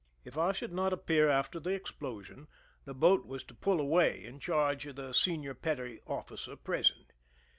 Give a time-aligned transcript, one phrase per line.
[0.25, 2.47] If I should not appear after the explosion,
[2.85, 7.13] the boat was to pull away in charge of the senior petty officer present.